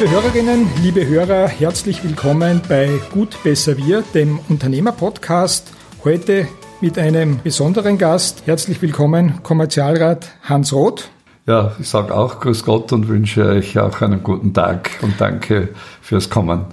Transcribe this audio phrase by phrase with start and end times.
[0.00, 5.70] Liebe Hörerinnen, liebe Hörer, herzlich willkommen bei Gut Besser Wir, dem Unternehmerpodcast.
[6.04, 6.48] Heute
[6.80, 8.44] mit einem besonderen Gast.
[8.46, 11.10] Herzlich willkommen, Kommerzialrat Hans Roth.
[11.46, 15.68] Ja, ich sage auch Grüß Gott und wünsche euch auch einen guten Tag und danke
[16.00, 16.64] fürs Kommen.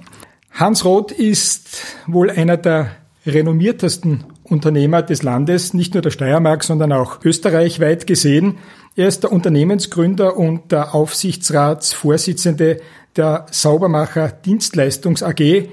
[0.52, 2.92] Hans Roth ist wohl einer der
[3.26, 8.56] renommiertesten Unternehmer des Landes, nicht nur der Steiermark, sondern auch österreichweit gesehen.
[8.96, 12.80] Er ist der Unternehmensgründer und der Aufsichtsratsvorsitzende
[13.16, 15.68] der Saubermacher Dienstleistungs AG,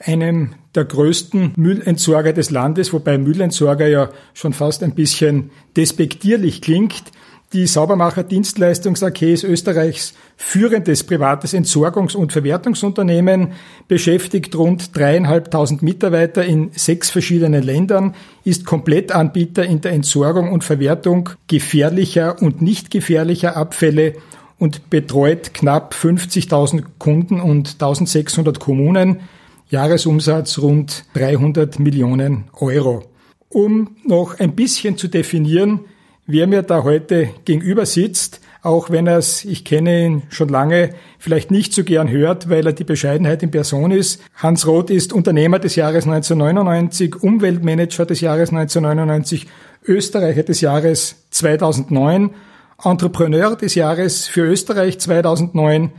[0.00, 7.04] einem der größten Müllentsorger des Landes, wobei Müllentsorger ja schon fast ein bisschen despektierlich klingt.
[7.52, 13.52] Die Saubermacher Dienstleistungs AG ist Österreichs führendes privates Entsorgungs- und Verwertungsunternehmen,
[13.86, 21.30] beschäftigt rund dreieinhalbtausend Mitarbeiter in sechs verschiedenen Ländern, ist Komplettanbieter in der Entsorgung und Verwertung
[21.46, 24.14] gefährlicher und nicht gefährlicher Abfälle
[24.64, 29.20] und betreut knapp 50.000 Kunden und 1600 Kommunen.
[29.68, 33.04] Jahresumsatz rund 300 Millionen Euro.
[33.50, 35.80] Um noch ein bisschen zu definieren,
[36.26, 40.94] wer mir da heute gegenüber sitzt, auch wenn er es, ich kenne ihn schon lange,
[41.18, 44.22] vielleicht nicht so gern hört, weil er die Bescheidenheit in Person ist.
[44.34, 49.46] Hans Roth ist Unternehmer des Jahres 1999, Umweltmanager des Jahres 1999,
[49.86, 52.30] Österreicher des Jahres 2009,
[52.82, 55.92] Entrepreneur des Jahres für Österreich 2009,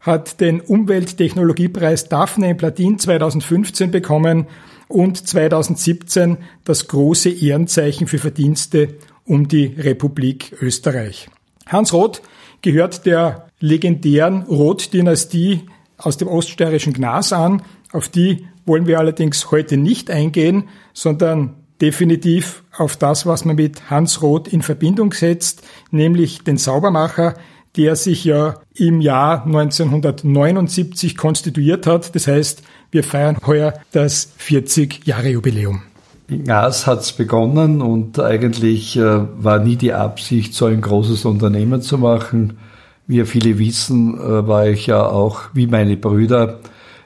[0.00, 4.46] hat den Umwelttechnologiepreis Daphne in Platin 2015 bekommen
[4.88, 11.28] und 2017 das große Ehrenzeichen für Verdienste um die Republik Österreich.
[11.66, 12.22] Hans Roth
[12.62, 15.62] gehört der legendären Roth-Dynastie
[15.98, 17.62] aus dem oststeirischen Gnas an.
[17.92, 23.90] Auf die wollen wir allerdings heute nicht eingehen, sondern definitiv auf das, was man mit
[23.90, 27.34] Hans Roth in Verbindung setzt, nämlich den Saubermacher,
[27.76, 32.14] der sich ja im Jahr 1979 konstituiert hat.
[32.14, 35.82] Das heißt, wir feiern heuer das 40-Jahre-Jubiläum.
[36.28, 41.24] In Glas hat es begonnen und eigentlich äh, war nie die Absicht, so ein großes
[41.24, 42.58] Unternehmen zu machen.
[43.06, 46.58] Wie viele wissen, äh, war ich ja auch, wie meine Brüder,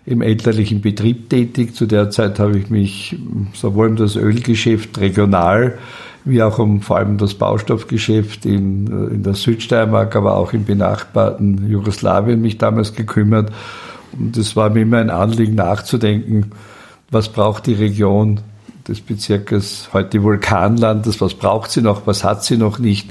[0.06, 1.74] im elterlichen Betrieb tätig.
[1.74, 3.16] Zu der Zeit habe ich mich
[3.54, 5.78] sowohl um das Ölgeschäft regional
[6.24, 10.64] wie auch um vor allem das Baustoffgeschäft in, äh, in der Südsteiermark, aber auch im
[10.64, 13.50] benachbarten Jugoslawien mich damals gekümmert.
[14.18, 16.52] Und es war mir immer ein Anliegen nachzudenken,
[17.10, 18.40] was braucht die Region
[18.86, 23.10] des Bezirkes, heute Vulkanlandes, was braucht sie noch, was hat sie noch nicht.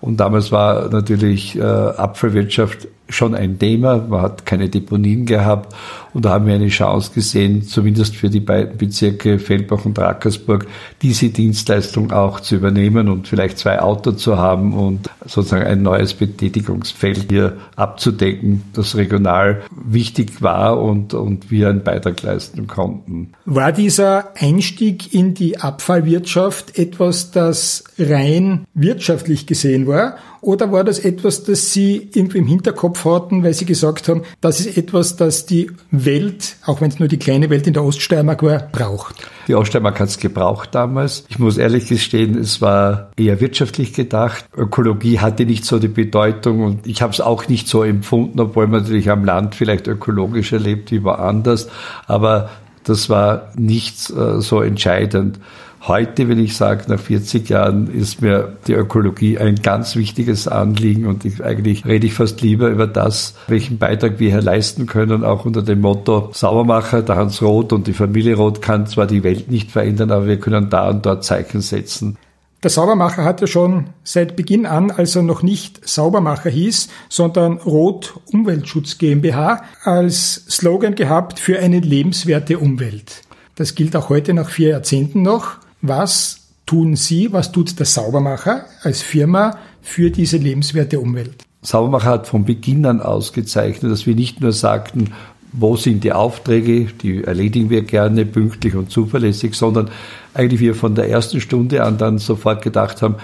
[0.00, 3.98] Und damals war natürlich äh, Abfallwirtschaft schon ein Thema.
[3.98, 5.74] Man hat keine Deponien gehabt.
[6.12, 10.66] Und da haben wir eine Chance gesehen, zumindest für die beiden Bezirke Feldbach und Rackersburg,
[11.02, 16.14] diese Dienstleistung auch zu übernehmen und vielleicht zwei Autos zu haben und sozusagen ein neues
[16.14, 23.32] Betätigungsfeld hier abzudecken, das regional wichtig war und, und wir einen Beitrag leisten konnten.
[23.44, 30.16] War dieser Einstieg in die Abfallwirtschaft etwas, das rein wirtschaftlich gesehen war?
[30.42, 34.60] Oder war das etwas, das Sie irgendwie im Hinterkopf hatten, weil Sie gesagt haben, das
[34.60, 38.42] ist etwas, das die Welt, auch wenn es nur die kleine Welt in der Oststeiermark
[38.42, 39.16] war, braucht?
[39.48, 41.24] Die Oststeiermark hat es gebraucht damals.
[41.28, 44.46] Ich muss ehrlich gestehen, es war eher wirtschaftlich gedacht.
[44.56, 48.66] Ökologie hatte nicht so die Bedeutung und ich habe es auch nicht so empfunden, obwohl
[48.66, 51.68] man natürlich am Land vielleicht ökologischer lebt wie woanders.
[52.06, 52.50] Aber
[52.84, 55.38] das war nicht äh, so entscheidend.
[55.82, 61.06] Heute, wenn ich sage, nach 40 Jahren ist mir die Ökologie ein ganz wichtiges Anliegen
[61.06, 65.24] und ich, eigentlich rede ich fast lieber über das, welchen Beitrag wir hier leisten können,
[65.24, 69.22] auch unter dem Motto Saubermacher, der Hans Roth und die Familie Roth kann zwar die
[69.22, 72.18] Welt nicht verändern, aber wir können da und dort Zeichen setzen.
[72.62, 78.20] Der Saubermacher hatte schon seit Beginn an, als er noch nicht Saubermacher hieß, sondern Rot
[78.30, 83.22] Umweltschutz GmbH, als Slogan gehabt für eine lebenswerte Umwelt.
[83.54, 85.56] Das gilt auch heute nach vier Jahrzehnten noch.
[85.82, 91.42] Was tun Sie, was tut der Saubermacher als Firma für diese lebenswerte Umwelt?
[91.62, 95.12] Saubermacher hat von Beginn an ausgezeichnet, dass wir nicht nur sagten,
[95.52, 99.90] wo sind die Aufträge, die erledigen wir gerne pünktlich und zuverlässig, sondern
[100.32, 103.16] eigentlich wir von der ersten Stunde an dann sofort gedacht haben,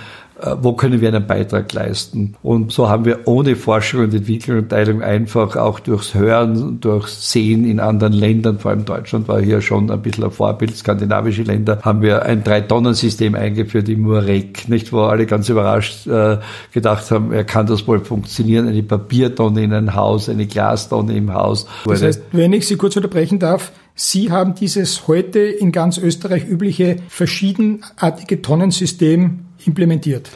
[0.60, 2.34] wo können wir einen Beitrag leisten.
[2.42, 7.32] Und so haben wir ohne Forschung und Entwicklung und Teilung einfach auch durchs Hören, durchs
[7.32, 11.42] Sehen in anderen Ländern, vor allem Deutschland war hier schon ein bisschen ein Vorbild, skandinavische
[11.42, 16.38] Länder, haben wir ein Drei-Tonnen-System eingeführt im Murek, nicht, wo alle ganz überrascht äh,
[16.72, 21.32] gedacht haben, er kann das wohl funktionieren, eine Papiertonne in ein Haus, eine Glastonne im
[21.32, 21.66] Haus.
[21.86, 26.46] Das heißt, wenn ich Sie kurz unterbrechen darf, Sie haben dieses heute in ganz Österreich
[26.46, 30.30] übliche verschiedenartige Tonnensystem implementiert?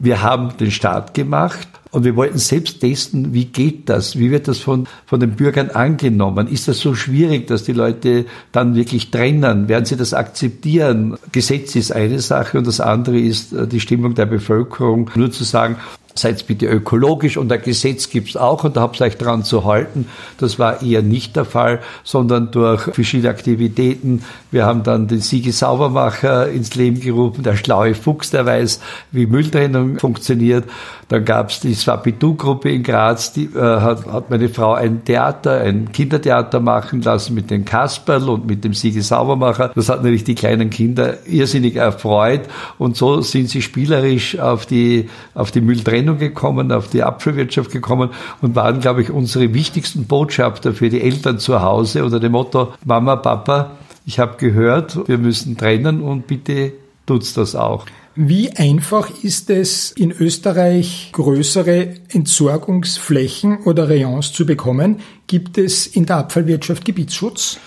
[0.00, 4.18] Wir haben den Start gemacht Und wir wollten selbst testen, wie geht das?
[4.18, 6.48] Wie wird das von, von den Bürgern angenommen?
[6.48, 9.68] Ist das so schwierig, dass die Leute dann wirklich trennen?
[9.68, 11.16] Werden sie das akzeptieren?
[11.30, 15.08] Gesetz ist eine Sache und das andere ist äh, die Stimmung der Bevölkerung.
[15.14, 15.76] Nur zu sagen,
[16.16, 19.64] seid bitte ökologisch und ein Gesetz gibt's auch und da habt ihr euch dran zu
[19.64, 20.06] halten.
[20.38, 24.22] Das war eher nicht der Fall, sondern durch verschiedene Aktivitäten.
[24.52, 28.80] Wir haben dann den Siege Saubermacher ins Leben gerufen, der schlaue Fuchs, der weiß,
[29.10, 30.64] wie Mülltrennung funktioniert.
[31.08, 35.92] Dann gab's die Swapidu-Gruppe in Graz, die äh, hat, hat meine Frau ein Theater, ein
[35.92, 39.72] Kindertheater machen lassen mit den Kasperl und mit dem Siege Saubermacher.
[39.74, 42.42] Das hat natürlich die kleinen Kinder irrsinnig erfreut
[42.78, 47.70] und so sind sie spielerisch auf die, auf die Mülltrennung Trennung gekommen, auf die Apfelwirtschaft
[47.70, 48.10] gekommen
[48.42, 52.74] und waren, glaube ich, unsere wichtigsten Botschafter für die Eltern zu Hause unter dem Motto,
[52.84, 53.70] Mama, Papa,
[54.04, 56.72] ich habe gehört, wir müssen trennen und bitte
[57.06, 57.86] tut's das auch.
[58.16, 65.00] Wie einfach ist es in Österreich größere Entsorgungsflächen oder Rayons zu bekommen?
[65.26, 67.58] Gibt es in der Abfallwirtschaft Gebietsschutz?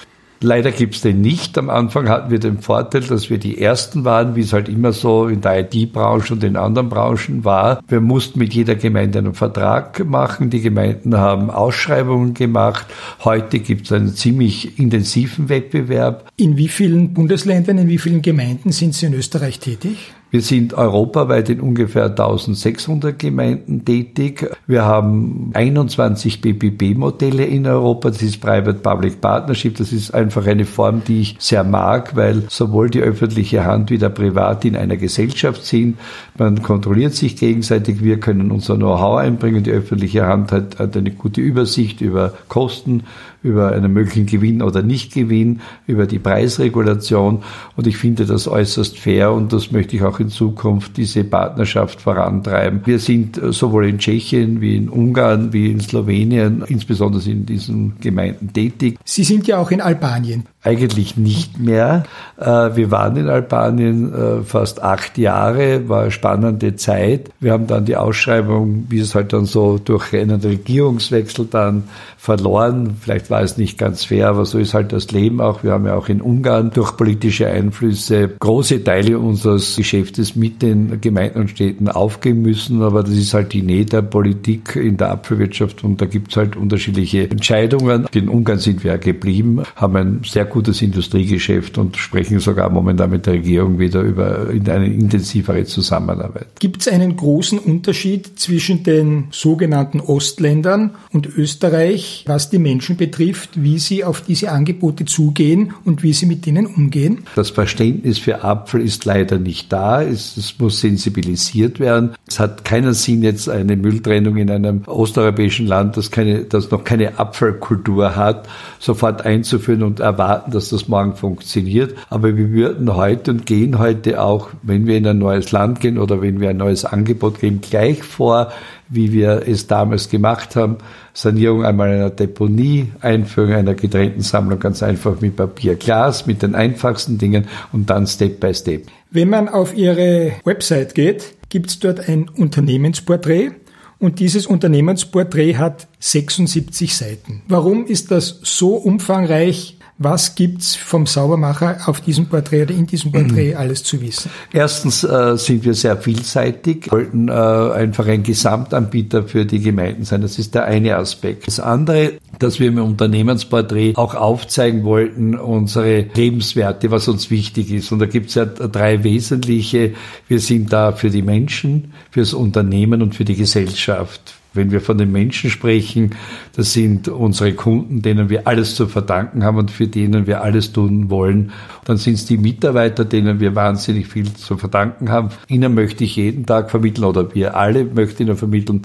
[0.41, 1.57] Leider gibt's den nicht.
[1.57, 4.93] Am Anfang hatten wir den Vorteil, dass wir die Ersten waren, wie es halt immer
[4.93, 7.81] so in der IT-Branche und in anderen Branchen war.
[7.87, 10.49] Wir mussten mit jeder Gemeinde einen Vertrag machen.
[10.49, 12.85] Die Gemeinden haben Ausschreibungen gemacht.
[13.23, 16.29] Heute gibt's einen ziemlich intensiven Wettbewerb.
[16.37, 20.13] In wie vielen Bundesländern, in wie vielen Gemeinden sind Sie in Österreich tätig?
[20.29, 24.49] Wir sind europaweit in ungefähr 1600 Gemeinden tätig.
[24.67, 28.09] Wir haben 21 BPP-Modelle in Europa.
[28.09, 29.77] Das ist Private-Public Partnership.
[29.77, 33.97] Das ist einfach eine Form, die ich sehr mag, weil sowohl die öffentliche Hand wie
[33.97, 35.97] der Privat in einer Gesellschaft sind.
[36.37, 38.03] Man kontrolliert sich gegenseitig.
[38.03, 39.63] Wir können unser Know-how einbringen.
[39.63, 43.03] Die öffentliche Hand hat, hat eine gute Übersicht über Kosten,
[43.43, 47.43] über einen möglichen Gewinn oder Nichtgewinn, über die Preisregulation.
[47.75, 52.01] Und ich finde das äußerst fair und das möchte ich auch in Zukunft diese Partnerschaft
[52.01, 52.81] vorantreiben.
[52.85, 58.51] Wir sind sowohl in Tschechien wie in Ungarn wie in Slowenien, insbesondere in diesen Gemeinden
[58.53, 58.97] tätig.
[59.03, 60.43] Sie sind ja auch in Albanien.
[60.67, 62.03] Eigentlich nicht mehr.
[62.37, 67.29] Äh, wir waren in Albanien äh, fast acht Jahre, war eine spannende Zeit.
[67.39, 71.83] Wir haben dann die Ausschreibung, wie es halt dann so durch einen Regierungswechsel dann
[72.17, 72.97] verloren.
[72.99, 75.63] Vielleicht war es nicht ganz fair, aber so ist halt das Leben auch.
[75.63, 80.99] Wir haben ja auch in Ungarn durch politische Einflüsse große Teile unseres Geschäftes mit den
[80.99, 82.81] Gemeinden und Städten aufgeben müssen.
[82.81, 86.37] Aber das ist halt die Nähe der Politik in der Apfelwirtschaft und da gibt es
[86.37, 88.05] halt unterschiedliche Entscheidungen.
[88.13, 93.09] In Ungarn sind wir ja geblieben, haben ein sehr gutes Industriegeschäft und sprechen sogar momentan
[93.09, 96.47] mit der Regierung wieder über eine intensivere Zusammenarbeit.
[96.59, 103.61] Gibt es einen großen Unterschied zwischen den sogenannten Ostländern und Österreich was die Menschen betrifft,
[103.61, 107.19] wie sie auf diese Angebote zugehen und wie sie mit ihnen umgehen?
[107.35, 110.01] Das Verständnis für Apfel ist leider nicht da.
[110.01, 112.11] Es, es muss sensibilisiert werden.
[112.27, 116.83] Es hat keinen Sinn, jetzt eine Mülltrennung in einem osteuropäischen Land, das, keine, das noch
[116.83, 118.47] keine Apfelkultur hat,
[118.79, 121.95] sofort einzuführen und erwarten, dass das morgen funktioniert.
[122.09, 125.97] Aber wir würden heute und gehen heute auch, wenn wir in ein neues Land gehen
[125.97, 128.51] oder wenn wir ein neues Angebot geben, gleich vor,
[128.89, 130.77] wie wir es damals gemacht haben.
[131.13, 136.55] Sanierung einmal einer Deponie, Einführung einer getrennten Sammlung ganz einfach mit Papier, Glas, mit den
[136.55, 138.83] einfachsten Dingen und dann Step by Step.
[139.09, 143.51] Wenn man auf Ihre Website geht, gibt es dort ein Unternehmensporträt
[143.99, 147.41] und dieses Unternehmensporträt hat 76 Seiten.
[147.47, 153.11] Warum ist das so umfangreich was gibt's vom Saubermacher auf diesem Porträt oder in diesem
[153.11, 153.57] Porträt mhm.
[153.57, 154.29] alles zu wissen?
[154.53, 160.21] Erstens äh, sind wir sehr vielseitig, wollten äh, einfach ein Gesamtanbieter für die Gemeinden sein.
[160.21, 161.47] Das ist der eine Aspekt.
[161.47, 167.91] Das andere, dass wir im Unternehmensporträt auch aufzeigen wollten, unsere Lebenswerte, was uns wichtig ist.
[167.91, 169.93] Und da gibt's ja drei wesentliche.
[170.27, 174.36] Wir sind da für die Menschen, fürs Unternehmen und für die Gesellschaft.
[174.57, 176.15] Wenn wir von den Menschen sprechen,
[176.55, 180.73] das sind unsere Kunden, denen wir alles zu verdanken haben und für denen wir alles
[180.73, 181.51] tun wollen.
[181.85, 185.29] Dann sind es die Mitarbeiter, denen wir wahnsinnig viel zu verdanken haben.
[185.47, 188.81] Ihnen möchte ich jeden Tag vermitteln oder wir alle möchten Ihnen vermitteln,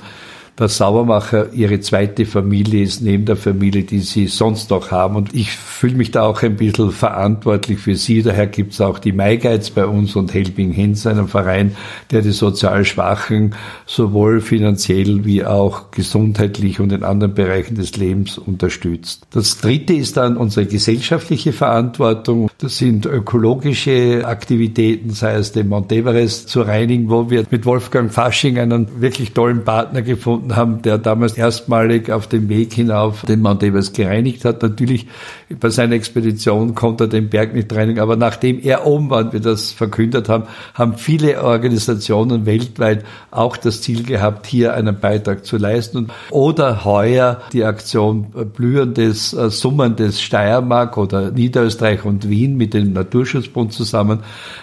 [0.56, 5.16] dass Saubermacher ihre zweite Familie ist, neben der Familie, die sie sonst noch haben.
[5.16, 8.22] Und ich fühle mich da auch ein bisschen verantwortlich für sie.
[8.22, 11.74] Daher gibt es auch die MyGuides bei uns und Helping Hands, einen Verein,
[12.10, 13.54] der die sozial Schwachen
[13.86, 19.26] sowohl finanziell wie auch gesundheitlich und in anderen Bereichen des Lebens unterstützt.
[19.30, 22.50] Das dritte ist dann unsere gesellschaftliche Verantwortung.
[22.58, 28.12] Das sind ökologische Aktivitäten, sei es den Mount Everest zu reinigen, wo wir mit Wolfgang
[28.12, 33.22] Fasching einen wirklich tollen Partner gefunden gefunden haben, der damals erstmalig auf dem Weg hinauf
[33.22, 34.62] den Mount Everest gereinigt hat.
[34.62, 35.06] Natürlich
[35.60, 39.32] bei seiner Expedition konnte er den Berg nicht reinigen, aber nachdem er oben war und
[39.32, 40.44] wir das verkündet haben,
[40.74, 46.08] haben viele Organisationen weltweit auch das Ziel gehabt, hier einen Beitrag zu leisten.
[46.30, 53.72] Oder heuer die Aktion Blühendes, äh, Summendes Steiermark oder Niederösterreich und Wien mit dem Naturschutzbund
[53.72, 54.20] zusammen,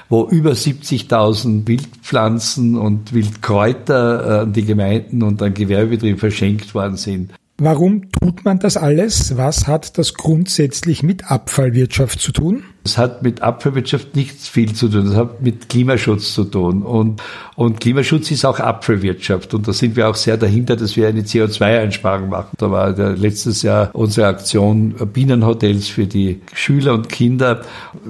[0.10, 6.98] wo über 70.000 Wildpflanzen und Wildkräuter äh, an die Gemeinden und an Gewerbebetriebe verschenkt worden
[6.98, 7.32] sind.
[7.62, 9.36] Warum tut man das alles?
[9.36, 12.64] Was hat das grundsätzlich mit Abfallwirtschaft zu tun?
[12.86, 15.08] Es hat mit Abfallwirtschaft nichts viel zu tun.
[15.08, 16.84] Es hat mit Klimaschutz zu tun.
[16.84, 17.22] Und,
[17.58, 19.54] und Klimaschutz ist auch Abfallwirtschaft.
[19.54, 22.56] Und da sind wir auch sehr dahinter, dass wir eine CO2-Einsparung machen.
[22.58, 27.64] Da war der, letztes Jahr unsere Aktion Bienenhotels für die Schüler und Kinder.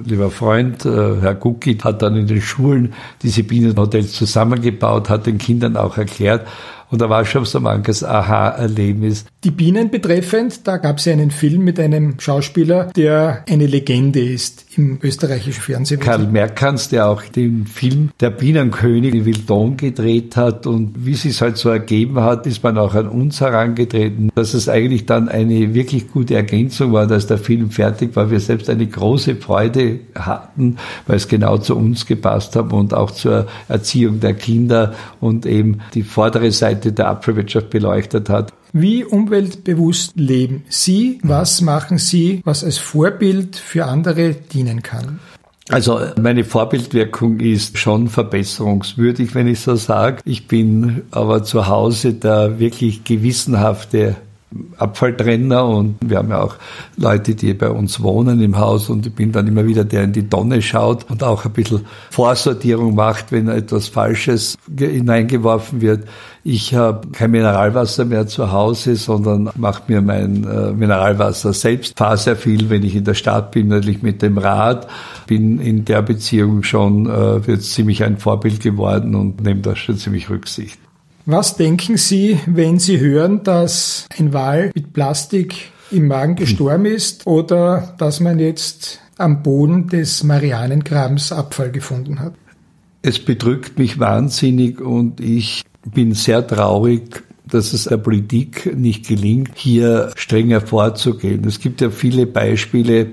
[0.04, 5.38] Lieber Freund, äh, Herr Gucki, hat dann in den Schulen diese Bienenhotels zusammengebaut, hat den
[5.38, 6.46] Kindern auch erklärt,
[6.90, 9.24] und da war schon so manches Aha-Erlebnis.
[9.44, 14.20] Die Bienen betreffend, da gab es ja einen Film mit einem Schauspieler, der eine Legende
[14.20, 16.00] ist im österreichischen Fernsehen.
[16.00, 21.22] Karl Merkans, der auch den Film Der Bienenkönig in Wildon gedreht hat und wie es
[21.22, 25.28] sich halt so ergeben hat, ist man auch an uns herangetreten, dass es eigentlich dann
[25.28, 28.30] eine wirklich gute Ergänzung war, dass der Film fertig war.
[28.30, 33.10] Wir selbst eine große Freude hatten, weil es genau zu uns gepasst hat und auch
[33.10, 38.52] zur Erziehung der Kinder und eben die vordere Seite der Apfelwirtschaft beleuchtet hat.
[38.72, 41.18] Wie umweltbewusst leben Sie?
[41.22, 45.18] Was machen Sie, was als Vorbild für andere dienen kann?
[45.68, 50.20] Also meine Vorbildwirkung ist schon verbesserungswürdig, wenn ich so sage.
[50.24, 54.16] Ich bin aber zu Hause der wirklich gewissenhafte
[54.78, 56.56] Abfalltrenner und wir haben ja auch
[56.96, 60.12] Leute, die bei uns wohnen im Haus und ich bin dann immer wieder der in
[60.12, 66.08] die Tonne schaut und auch ein bisschen Vorsortierung macht, wenn etwas Falsches hineingeworfen wird.
[66.42, 71.96] Ich habe kein Mineralwasser mehr zu Hause, sondern mache mir mein äh, Mineralwasser selbst.
[71.96, 74.88] Fahre sehr viel, wenn ich in der Stadt bin, natürlich mit dem Rad.
[75.26, 79.96] Bin in der Beziehung schon äh, jetzt ziemlich ein Vorbild geworden und nehme da schon
[79.96, 80.80] ziemlich Rücksicht.
[81.26, 85.54] Was denken Sie, wenn Sie hören, dass ein Wal mit Plastik
[85.90, 92.34] im Magen gestorben ist oder dass man jetzt am Boden des Marianengrabens Abfall gefunden hat?
[93.02, 99.52] Es bedrückt mich wahnsinnig und ich bin sehr traurig, dass es der Politik nicht gelingt,
[99.56, 101.44] hier strenger vorzugehen.
[101.44, 103.08] Es gibt ja viele Beispiele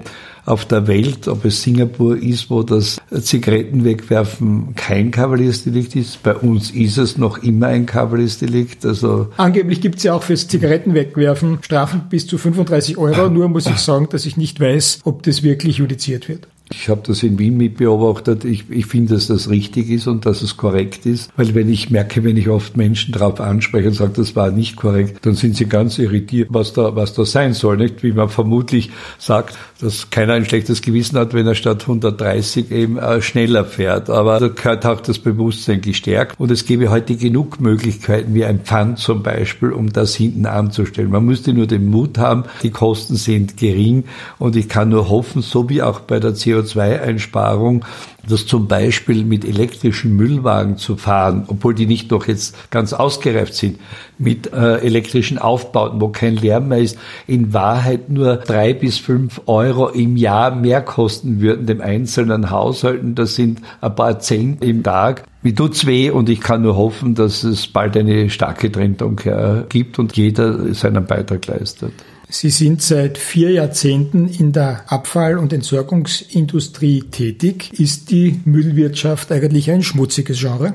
[0.47, 6.23] auf der Welt, ob es Singapur ist, wo das Zigaretten wegwerfen kein Kavaliersdelikt ist.
[6.23, 8.85] Bei uns ist es noch immer ein Kavaliersdelikt.
[8.85, 13.29] Also Angeblich gibt es ja auch fürs Zigaretten wegwerfen Strafen bis zu 35 Euro.
[13.29, 16.47] Nur muss ich sagen, dass ich nicht weiß, ob das wirklich judiziert wird.
[16.71, 18.43] Ich habe das in Wien mitbeobachtet.
[18.43, 21.31] Ich, ich finde, dass das richtig ist und dass es korrekt ist.
[21.37, 24.75] Weil wenn ich merke, wenn ich oft Menschen darauf anspreche und sage, das war nicht
[24.75, 27.77] korrekt, dann sind sie ganz irritiert, was da, was da sein soll.
[27.77, 28.03] Nicht?
[28.03, 32.97] Wie man vermutlich sagt, dass keiner ein schlechtes Gewissen hat, wenn er statt 130 eben
[32.97, 34.09] äh, schneller fährt.
[34.09, 36.39] Aber da gehört auch das Bewusstsein gestärkt.
[36.39, 41.11] Und es gäbe heute genug Möglichkeiten, wie ein Pfand zum Beispiel, um das hinten anzustellen.
[41.11, 42.43] Man müsste nur den Mut haben.
[42.63, 44.03] Die Kosten sind gering.
[44.37, 47.85] Und ich kann nur hoffen, so wie auch bei der CO CO2-Einsparung,
[48.29, 53.53] das zum Beispiel mit elektrischen Müllwagen zu fahren, obwohl die nicht noch jetzt ganz ausgereift
[53.53, 53.79] sind,
[54.17, 59.41] mit äh, elektrischen Aufbauten, wo kein Lärm mehr ist, in Wahrheit nur drei bis fünf
[59.45, 63.15] Euro im Jahr mehr kosten würden dem einzelnen Haushalten.
[63.15, 65.23] Das sind ein paar Cent im Tag.
[65.41, 69.99] Mir tut's weh und ich kann nur hoffen, dass es bald eine starke Trendumkehr gibt
[69.99, 71.93] und jeder seinen Beitrag leistet.
[72.29, 77.71] Sie sind seit vier Jahrzehnten in der Abfall- und Entsorgungsindustrie tätig.
[77.79, 80.73] Ist die Müllwirtschaft eigentlich ein schmutziges Genre?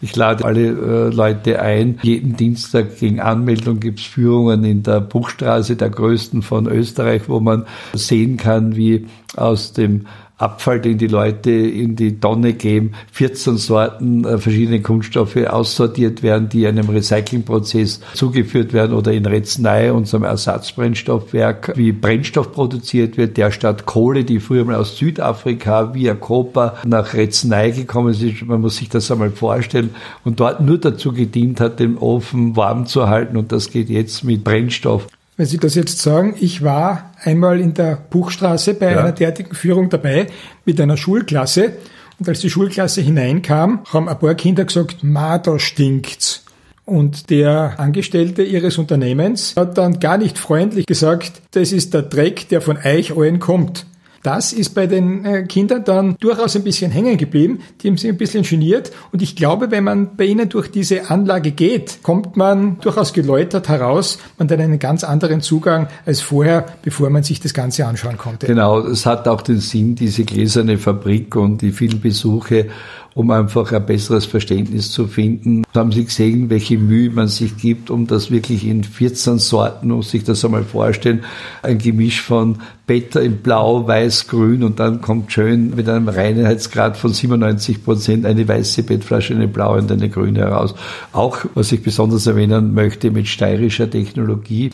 [0.00, 1.98] Ich lade alle äh, Leute ein.
[2.02, 7.64] Jeden Dienstag gegen Anmeldung gibt's Führungen in der Buchstraße, der größten von Österreich, wo man
[7.94, 14.24] sehen kann, wie aus dem Abfall, den die Leute in die Tonne geben, 14 Sorten
[14.24, 21.74] äh, verschiedene Kunststoffe aussortiert werden, die einem Recyclingprozess zugeführt werden oder in Retznei, unserem Ersatzbrennstoffwerk,
[21.76, 27.14] wie Brennstoff produziert wird, der statt Kohle, die früher mal aus Südafrika via Koper nach
[27.14, 29.90] Retznei gekommen ist, man muss sich das einmal vorstellen,
[30.24, 33.36] und dort nur dazu gedient hat, den Ofen warm zu halten.
[33.36, 35.06] Und das geht jetzt mit Brennstoff.
[35.36, 39.00] Wenn Sie das jetzt sagen, ich war einmal in der Buchstraße bei ja.
[39.00, 40.28] einer derartigen Führung dabei
[40.64, 41.72] mit einer Schulklasse
[42.20, 46.44] und als die Schulklasse hineinkam, haben ein paar Kinder gesagt, ma, da stinkt's.
[46.84, 52.48] Und der Angestellte ihres Unternehmens hat dann gar nicht freundlich gesagt, das ist der Dreck,
[52.50, 53.86] der von euch allen kommt.
[54.24, 57.60] Das ist bei den äh, Kindern dann durchaus ein bisschen hängen geblieben.
[57.82, 58.90] Die haben sich ein bisschen geniert.
[59.12, 63.68] Und ich glaube, wenn man bei ihnen durch diese Anlage geht, kommt man durchaus geläutert
[63.68, 64.18] heraus.
[64.38, 68.46] Man hat einen ganz anderen Zugang als vorher, bevor man sich das Ganze anschauen konnte.
[68.46, 72.70] Genau, es hat auch den Sinn, diese gläserne Fabrik und die vielen Besuche
[73.14, 75.62] um einfach ein besseres Verständnis zu finden.
[75.72, 79.88] Da haben Sie gesehen, welche Mühe man sich gibt, um das wirklich in 14 Sorten,
[79.88, 81.24] muss sich das einmal vorstellen,
[81.62, 86.96] ein Gemisch von Beta in Blau, Weiß, Grün und dann kommt schön mit einem Reinheitsgrad
[86.96, 90.74] von 97 Prozent eine weiße Bettflasche, eine blaue und eine grüne heraus.
[91.12, 94.70] Auch, was ich besonders erwähnen möchte, mit steirischer Technologie.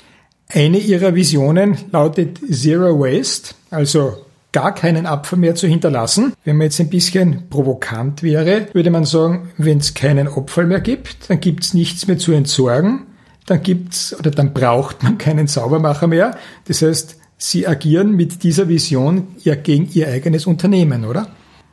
[0.48, 4.14] Eine ihrer Visionen lautet Zero Waste, also
[4.52, 6.32] gar keinen Abfall mehr zu hinterlassen.
[6.44, 10.80] Wenn man jetzt ein bisschen provokant wäre, würde man sagen, wenn es keinen Abfall mehr
[10.80, 13.06] gibt, dann gibt es nichts mehr zu entsorgen,
[13.46, 16.36] dann gibt's oder dann braucht man keinen Saubermacher mehr.
[16.66, 21.28] Das heißt, Sie agieren mit dieser Vision ja gegen Ihr eigenes Unternehmen, oder?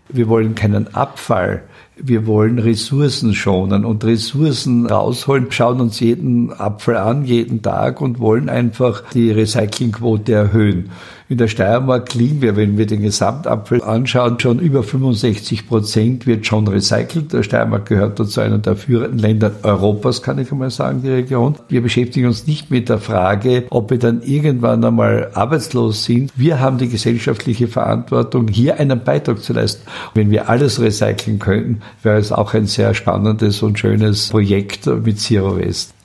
[0.09, 1.63] Wir wollen keinen Abfall.
[1.97, 8.19] Wir wollen Ressourcen schonen und Ressourcen rausholen, schauen uns jeden Apfel an, jeden Tag und
[8.19, 10.91] wollen einfach die Recyclingquote erhöhen.
[11.29, 16.45] In der Steiermark liegen wir, wenn wir den Gesamtapfel anschauen, schon über 65 Prozent wird
[16.45, 17.33] schon recycelt.
[17.33, 21.55] Der Steiermark gehört dazu einer der führenden Länder Europas, kann ich einmal sagen, die Region.
[21.67, 26.31] Wir beschäftigen uns nicht mit der Frage, ob wir dann irgendwann einmal arbeitslos sind.
[26.37, 29.85] Wir haben die gesellschaftliche Verantwortung, hier einen Beitrag zu leisten.
[30.13, 35.19] Wenn wir alles recyceln könnten, wäre es auch ein sehr spannendes und schönes Projekt mit
[35.19, 35.96] Zero Waste.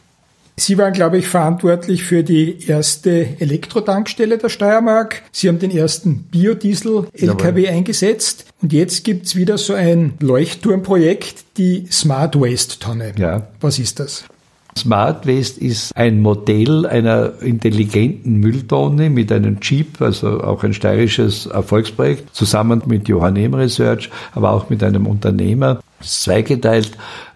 [0.56, 5.22] Sie waren, glaube ich, verantwortlich für die erste Elektrotankstelle der Steiermark.
[5.32, 8.46] Sie haben den ersten Biodiesel-LKW eingesetzt.
[8.60, 13.12] Und jetzt gibt's wieder so ein Leuchtturmprojekt, die Smart Waste Tonne.
[13.16, 13.48] Ja.
[13.60, 14.24] Was ist das?
[14.76, 21.46] Smart Waste ist ein Modell einer intelligenten Mülltonne mit einem Chip, also auch ein steirisches
[21.46, 25.80] Erfolgsprojekt, zusammen mit Johannem Research, aber auch mit einem Unternehmer.
[26.00, 26.92] Zweigeteilt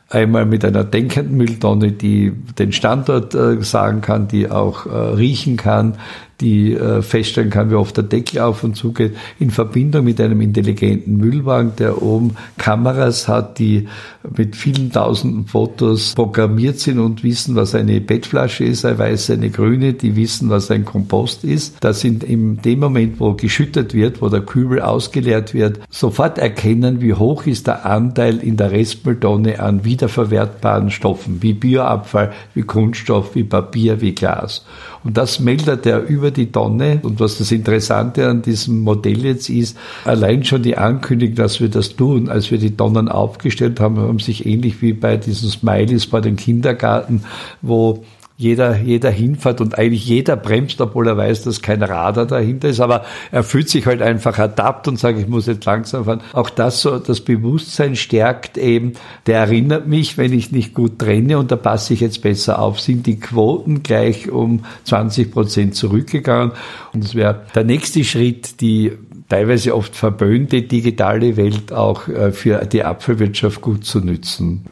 [0.09, 5.57] Einmal mit einer denkenden Mülltonne, die den Standort äh, sagen kann, die auch äh, riechen
[5.57, 5.99] kann,
[6.41, 10.21] die äh, feststellen kann, wie oft der Deckel auf und zu geht, in Verbindung mit
[10.21, 13.89] einem intelligenten Müllwagen, der oben Kameras hat, die
[14.37, 19.51] mit vielen tausenden Fotos programmiert sind und wissen, was eine Bettflasche ist, eine weiße, eine
[19.51, 21.77] grüne, die wissen, was ein Kompost ist.
[21.81, 27.01] Das sind in dem Moment, wo geschüttet wird, wo der Kübel ausgeleert wird, sofort erkennen,
[27.01, 33.35] wie hoch ist der Anteil in der Restmülltonne an wiederverwertbaren Stoffen, wie Bioabfall, wie Kunststoff,
[33.35, 34.65] wie Papier, wie Glas.
[35.07, 36.99] Und das meldet er über die Tonne.
[37.05, 41.69] Und was das Interessante an diesem Modell jetzt ist, allein schon die Ankündigung, dass wir
[41.69, 46.09] das tun, als wir die Tonnen aufgestellt haben, haben sich ähnlich wie bei diesen Smileys
[46.09, 47.23] bei den Kindergarten,
[47.63, 48.03] wo
[48.39, 52.81] jeder, jeder hinfährt und eigentlich jeder bremst, obwohl er weiß, dass kein Radar dahinter ist,
[52.81, 56.21] aber er fühlt sich halt einfach adapt und sagt, ich muss jetzt langsam fahren.
[56.35, 58.93] Auch das so, das Bewusstsein stärkt eben,
[59.27, 62.79] der erinnert mich, wenn ich nicht gut trenne und da passe ich jetzt besser auf,
[62.79, 66.53] sind die Quoten gleich um 20 Prozent zurückgegangen
[66.93, 68.93] und es wäre der nächste Schritt, die
[69.31, 74.67] teilweise oft verböhnte digitale Welt auch äh, für die Apfelwirtschaft gut zu nützen.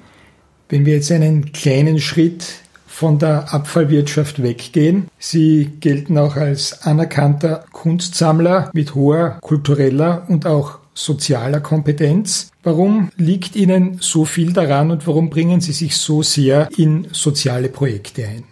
[0.69, 2.64] Wenn wir jetzt einen kleinen Schritt
[2.95, 5.09] von der Abfallwirtschaft weggehen.
[5.19, 12.53] Sie gelten auch als anerkannter Kunstsammler mit hoher kultureller und auch sozialer Kompetenz.
[12.63, 17.69] Warum liegt Ihnen so viel daran und warum bringen Sie sich so sehr in soziale
[17.69, 18.45] Projekte ein?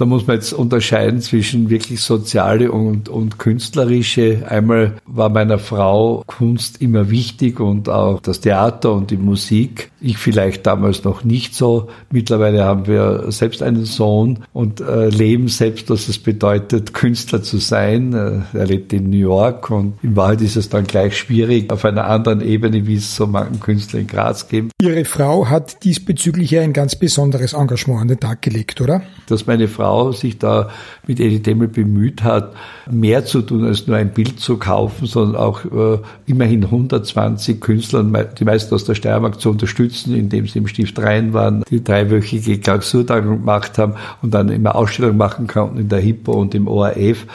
[0.00, 4.46] Da muss man jetzt unterscheiden zwischen wirklich soziale und, und künstlerische.
[4.48, 9.90] Einmal war meiner Frau Kunst immer wichtig und auch das Theater und die Musik.
[10.00, 11.88] Ich vielleicht damals noch nicht so.
[12.10, 17.58] Mittlerweile haben wir selbst einen Sohn und äh, leben selbst, was es bedeutet, Künstler zu
[17.58, 18.14] sein.
[18.14, 21.84] Äh, er lebt in New York und in Wahrheit ist es dann gleich schwierig auf
[21.84, 24.72] einer anderen Ebene, wie es so manchen Künstler in Graz gibt.
[24.80, 29.02] Ihre Frau hat diesbezüglich ein ganz besonderes Engagement an den Tag gelegt, oder?
[29.26, 30.68] Dass meine Frau Frau sich da
[31.08, 32.52] mit Edith Demel bemüht hat,
[32.88, 38.16] mehr zu tun als nur ein Bild zu kaufen, sondern auch äh, immerhin 120 Künstlern,
[38.38, 42.58] die meisten aus der Steiermark, zu unterstützen, indem sie im Stift rein waren, die dreiwöchige
[42.58, 47.26] Klausurtagung gemacht haben und dann immer Ausstellungen machen konnten in der HIPPO und im ORF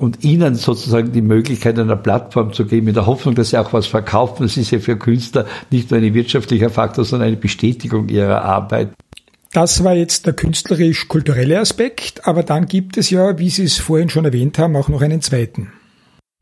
[0.00, 3.72] und ihnen sozusagen die Möglichkeit einer Plattform zu geben, in der Hoffnung, dass sie auch
[3.72, 4.42] was verkaufen.
[4.42, 8.88] Das ist ja für Künstler nicht nur ein wirtschaftlicher Faktor, sondern eine Bestätigung ihrer Arbeit.
[9.52, 14.08] Das war jetzt der künstlerisch-kulturelle Aspekt, aber dann gibt es ja, wie Sie es vorhin
[14.08, 15.72] schon erwähnt haben, auch noch einen zweiten.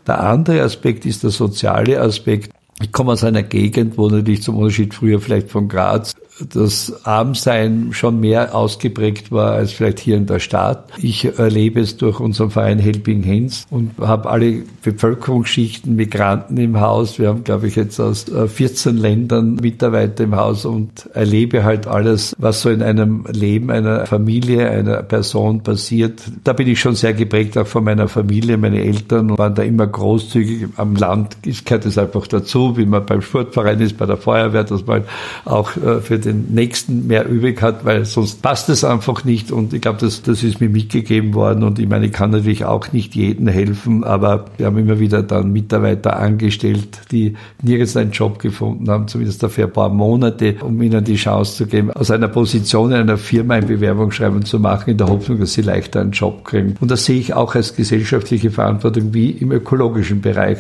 [0.06, 2.52] Der andere Aspekt ist der soziale Aspekt.
[2.80, 6.14] Ich komme aus einer Gegend, wo natürlich zum Unterschied früher vielleicht von Graz
[6.48, 10.88] das Armsein schon mehr ausgeprägt war als vielleicht hier in der Stadt.
[10.98, 17.18] Ich erlebe es durch unseren Verein Helping Hands und habe alle Bevölkerungsschichten, Migranten im Haus.
[17.18, 21.86] Wir haben, glaube ich, jetzt aus 14 äh, Ländern Mitarbeiter im Haus und erlebe halt
[21.86, 26.22] alles, was so in einem Leben einer Familie, einer Person passiert.
[26.44, 28.56] Da bin ich schon sehr geprägt auch von meiner Familie.
[28.56, 30.68] Meine Eltern waren da immer großzügig.
[30.76, 34.86] Am Land gehört es einfach dazu, wie man beim Sportverein ist, bei der Feuerwehr, dass
[34.86, 35.04] man
[35.44, 39.52] auch äh, für den Nächsten mehr übrig hat, weil sonst passt es einfach nicht.
[39.52, 41.64] Und ich glaube, das, das ist mir mitgegeben worden.
[41.64, 45.22] Und ich meine, ich kann natürlich auch nicht jedem helfen, aber wir haben immer wieder
[45.22, 50.80] dann Mitarbeiter angestellt, die nirgends einen Job gefunden haben, zumindest dafür ein paar Monate, um
[50.82, 54.90] ihnen die Chance zu geben, aus einer Position in einer Firma ein Bewerbungsschreiben zu machen,
[54.90, 56.74] in der Hoffnung, dass sie leichter einen Job kriegen.
[56.80, 60.58] Und das sehe ich auch als gesellschaftliche Verantwortung wie im ökologischen Bereich.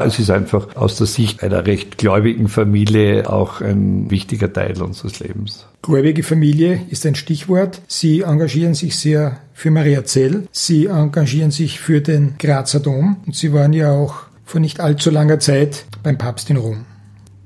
[0.00, 5.01] Es ist einfach aus der Sicht einer recht gläubigen Familie auch ein wichtiger Teil unseres
[5.20, 5.66] Lebens.
[5.82, 7.80] Gläubige Familie ist ein Stichwort.
[7.88, 10.46] Sie engagieren sich sehr für Maria Zell.
[10.52, 15.10] Sie engagieren sich für den Grazer Dom und Sie waren ja auch vor nicht allzu
[15.10, 16.84] langer Zeit beim Papst in Rom.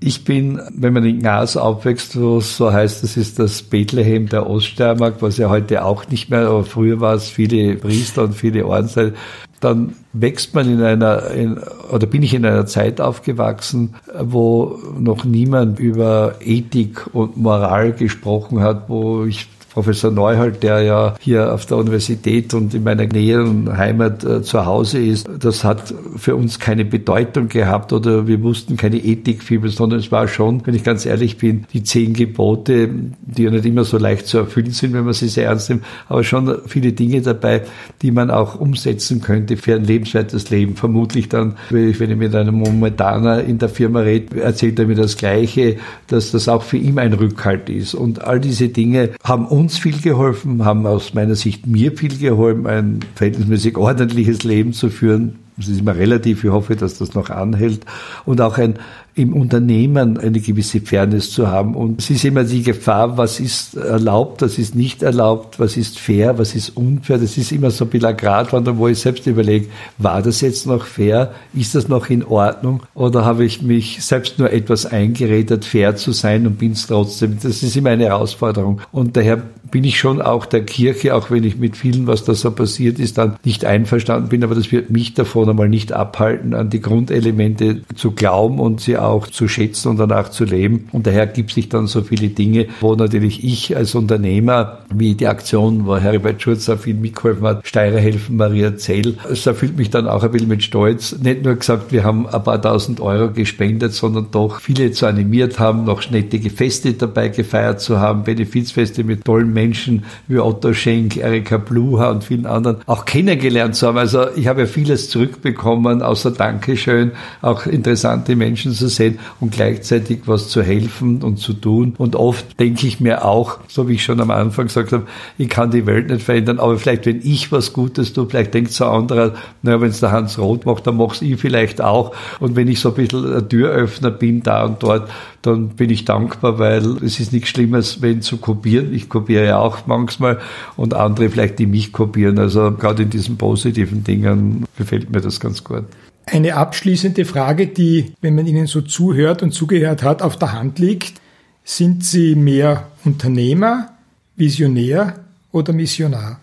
[0.07, 4.29] Ich bin, wenn man in Gnas aufwächst, wo es so heißt, das ist das Bethlehem
[4.29, 8.35] der Oststeiermark, was ja heute auch nicht mehr, aber früher war es viele Priester und
[8.35, 9.16] viele Ordensleute,
[9.59, 11.59] dann wächst man in einer, in,
[11.90, 18.61] oder bin ich in einer Zeit aufgewachsen, wo noch niemand über Ethik und Moral gesprochen
[18.61, 23.77] hat, wo ich Professor Neuhold, der ja hier auf der Universität und in meiner näheren
[23.77, 28.79] Heimat äh, zu Hause ist, das hat für uns keine Bedeutung gehabt oder wir wussten
[28.79, 32.89] keine Ethikfibel, sondern es war schon, wenn ich ganz ehrlich bin, die zehn Gebote,
[33.21, 35.85] die ja nicht immer so leicht zu erfüllen sind, wenn man sie sehr ernst nimmt,
[36.09, 37.61] aber schon viele Dinge dabei,
[38.01, 40.75] die man auch umsetzen könnte für ein lebenswertes Leben.
[40.77, 45.19] Vermutlich dann, wenn ich mit einem Momentaner in der Firma rede, erzählt er mir das
[45.19, 47.95] Gleiche, dass das auch für ihn ein Rückhalt ist.
[47.95, 52.16] Und all diese Dinge haben uns uns viel geholfen, haben aus meiner Sicht mir viel
[52.16, 55.40] geholfen, ein verhältnismäßig ordentliches Leben zu führen.
[55.57, 56.44] Das ist immer relativ.
[56.44, 57.85] Ich hoffe, dass das noch anhält.
[58.24, 58.79] Und auch ein
[59.16, 61.74] im Unternehmen eine gewisse Fairness zu haben.
[61.74, 65.98] Und es ist immer die Gefahr, was ist erlaubt, was ist nicht erlaubt, was ist
[65.98, 67.16] fair, was ist unfair.
[67.16, 70.85] Das ist immer so ein bisschen Gratwanderung, wo ich selbst überlege, war das jetzt noch
[70.85, 71.33] fair?
[71.55, 72.83] Ist das noch in Ordnung?
[72.94, 77.38] Oder habe ich mich selbst nur etwas eingeredet, fair zu sein und bin es trotzdem?
[77.42, 78.83] Das ist immer eine Herausforderung.
[78.92, 82.35] Und daher bin ich schon auch der Kirche, auch wenn ich mit vielen, was da
[82.35, 86.55] so passiert ist, dann nicht einverstanden bin, aber das wird mich davon einmal nicht abhalten,
[86.55, 88.96] an die Grundelemente zu glauben und sie
[89.31, 90.88] zu schätzen und danach zu leben.
[90.92, 95.27] Und daher gibt sich dann so viele Dinge, wo natürlich ich als Unternehmer, wie die
[95.27, 99.90] Aktion, wo Heribert Schurz auch viel mitgeholfen hat, Steirer helfen, Maria Zell, es erfüllt mich
[99.90, 101.16] dann auch ein bisschen mit Stolz.
[101.19, 105.59] Nicht nur gesagt, wir haben ein paar tausend Euro gespendet, sondern doch viele zu animiert
[105.59, 111.16] haben, noch schnettige Feste dabei gefeiert zu haben, Benefizfeste mit tollen Menschen wie Otto Schenk,
[111.16, 113.99] Erika Bluha und vielen anderen auch kennengelernt zu haben.
[113.99, 120.22] Also ich habe ja vieles zurückbekommen, außer Dankeschön, auch interessante Menschen zu sehen und gleichzeitig
[120.26, 121.94] was zu helfen und zu tun.
[121.98, 125.06] Und oft denke ich mir auch, so wie ich schon am Anfang gesagt habe,
[125.38, 128.72] ich kann die Welt nicht verändern, aber vielleicht, wenn ich was Gutes tue, vielleicht denkt
[128.72, 132.14] so ein anderer, naja, wenn es der Hans Roth macht, dann mach's ich vielleicht auch.
[132.40, 135.09] Und wenn ich so ein bisschen ein Türöffner bin da und dort,
[135.42, 138.92] dann bin ich dankbar, weil es ist nichts Schlimmes, wenn zu kopieren.
[138.92, 140.40] Ich kopiere ja auch manchmal
[140.76, 142.38] und andere vielleicht, die mich kopieren.
[142.38, 145.85] Also gerade in diesen positiven Dingen gefällt mir das ganz gut.
[146.27, 150.81] Eine abschließende Frage, die, wenn man Ihnen so zuhört und zugehört hat, auf der Hand
[150.81, 151.21] liegt.
[151.62, 153.93] Sind Sie mehr Unternehmer,
[154.37, 155.21] Visionär
[155.53, 156.41] oder Missionar?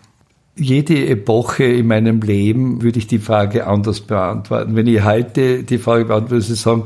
[0.56, 4.74] Jede Epoche in meinem Leben würde ich die Frage anders beantworten.
[4.74, 6.84] Wenn ich heute die Frage beantworte, würde ich sagen,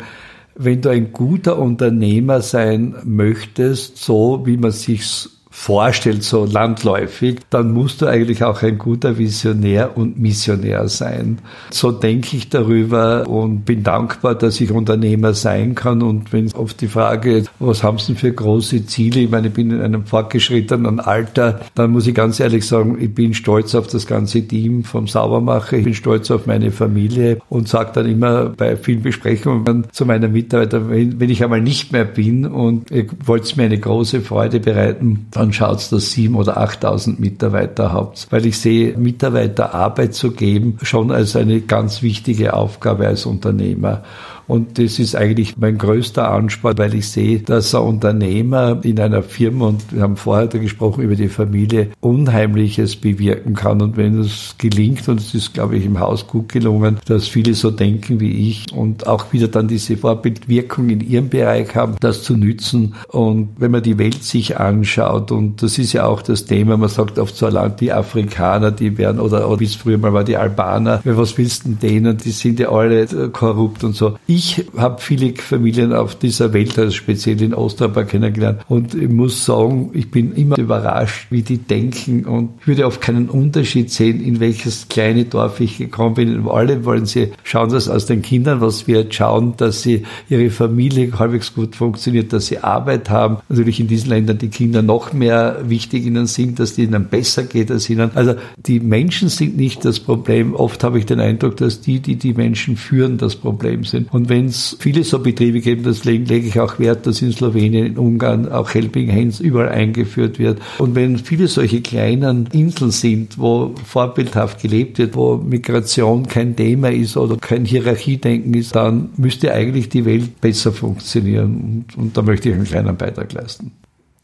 [0.57, 7.73] wenn du ein guter Unternehmer sein möchtest, so wie man sich's vorstellt, so landläufig, dann
[7.73, 11.41] musst du eigentlich auch ein guter Visionär und Missionär sein.
[11.71, 16.03] So denke ich darüber und bin dankbar, dass ich Unternehmer sein kann.
[16.03, 19.21] Und wenn auf die Frage, was haben Sie für große Ziele?
[19.21, 23.13] Ich meine, ich bin in einem fortgeschrittenen Alter, dann muss ich ganz ehrlich sagen, ich
[23.13, 25.77] bin stolz auf das ganze Team vom Saubermacher.
[25.77, 30.29] Ich bin stolz auf meine Familie und sage dann immer bei vielen Besprechungen zu meiner
[30.29, 34.61] Mitarbeiter, wenn, wenn ich einmal nicht mehr bin und ihr wollt mir eine große Freude
[34.61, 38.27] bereiten, dann dann schaut dass sieben oder 8.000 Mitarbeiter habt.
[38.31, 44.03] Weil ich sehe, Mitarbeiter Arbeit zu geben, schon als eine ganz wichtige Aufgabe als Unternehmer.
[44.49, 49.23] Und das ist eigentlich mein größter Anspruch, weil ich sehe, dass ein Unternehmer in einer
[49.23, 53.83] Firma, und wir haben vorher gesprochen über die Familie, Unheimliches bewirken kann.
[53.83, 57.55] Und wenn es gelingt, und es ist, glaube ich, im Haus gut gelungen, dass viele
[57.55, 62.23] so denken wie ich und auch wieder dann diese Vorbildwirkung in ihrem Bereich haben, das
[62.23, 62.95] zu nützen.
[63.09, 66.89] Und wenn man die Welt sich anschaut, und das ist ja auch das Thema, man
[66.89, 70.25] sagt oft so Land, die Afrikaner, die werden, oder, oder wie es früher mal war,
[70.25, 74.17] die Albaner, was willst du denn denen, die sind ja alle äh, korrupt und so.
[74.27, 74.38] Ich
[74.77, 79.91] habe viele Familien auf dieser Welt, also speziell in Osteuropa kennengelernt und ich muss sagen,
[79.95, 84.41] ich bin immer überrascht, wie die denken und ich würde oft keinen Unterschied sehen, in
[84.41, 86.49] welches kleine Dorf ich gekommen bin.
[86.49, 90.51] Alle wollen sie schauen, dass aus den Kindern, was wir jetzt schauen, dass sie ihre
[90.51, 93.39] Familie halbwegs gut funktioniert, dass sie Arbeit haben.
[93.49, 97.45] Natürlich in diesen Ländern die Kinder noch mehr wichtig ihnen sind, dass es ihnen besser
[97.45, 98.11] geht als ihnen.
[98.15, 100.55] Also die Menschen sind nicht das Problem.
[100.55, 104.13] Oft habe ich den Eindruck, dass die, die die Menschen führen, das Problem sind.
[104.13, 107.33] Und wenn es viele so Betriebe gibt, das lege, lege ich auch Wert, dass in
[107.33, 110.61] Slowenien, in Ungarn auch Helping Hands überall eingeführt wird.
[110.79, 116.91] Und wenn viele solche kleinen Inseln sind, wo vorbildhaft gelebt wird, wo Migration kein Thema
[116.91, 121.85] ist oder kein Hierarchiedenken ist, dann müsste eigentlich die Welt besser funktionieren.
[121.97, 123.73] Und, und da möchte ich einen kleinen Beitrag leisten.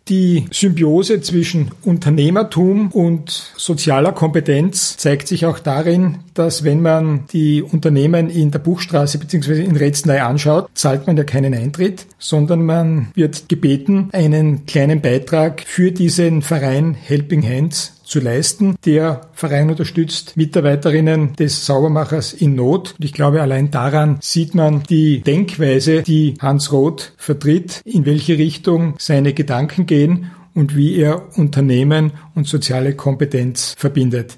[0.08, 7.62] Die Symbiose zwischen Unternehmertum und sozialer Kompetenz zeigt sich auch darin, dass wenn man die
[7.62, 9.64] Unternehmen in der Buchstraße bzw.
[9.64, 15.62] in Retznei anschaut, zahlt man ja keinen Eintritt, sondern man wird gebeten, einen kleinen Beitrag
[15.66, 18.76] für diesen Verein Helping Hands zu leisten.
[18.84, 22.94] Der Verein unterstützt Mitarbeiterinnen des Saubermachers in Not.
[22.98, 28.38] Und ich glaube, allein daran sieht man die Denkweise, die Hans Roth vertritt, in welche
[28.38, 34.36] Richtung seine Gedanken gehen und wie er Unternehmen und soziale Kompetenz verbindet.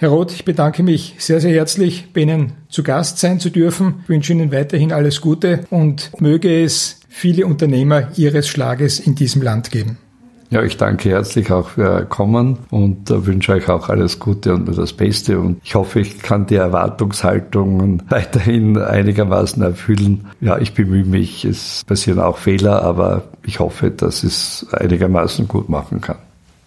[0.00, 4.00] Herr Roth, ich bedanke mich sehr, sehr herzlich, bei Ihnen zu Gast sein zu dürfen.
[4.04, 9.42] Ich wünsche Ihnen weiterhin alles Gute und möge es viele Unternehmer Ihres Schlages in diesem
[9.42, 9.98] Land geben.
[10.50, 14.66] Ja, ich danke herzlich auch für Kommen und äh, wünsche euch auch alles Gute und
[14.76, 15.38] das Beste.
[15.38, 20.26] Und ich hoffe, ich kann die Erwartungshaltungen weiterhin einigermaßen erfüllen.
[20.40, 21.44] Ja, ich bemühe mich.
[21.44, 26.16] Es passieren auch Fehler, aber ich hoffe, dass ich es einigermaßen gut machen kann.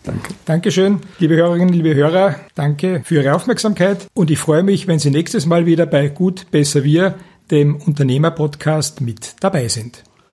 [0.03, 0.33] Danke.
[0.45, 2.35] Dankeschön, liebe Hörerinnen, liebe Hörer.
[2.55, 6.47] Danke für Ihre Aufmerksamkeit und ich freue mich, wenn Sie nächstes Mal wieder bei Gut,
[6.49, 7.15] Besser, Wir,
[7.51, 10.03] dem Unternehmerpodcast mit dabei sind.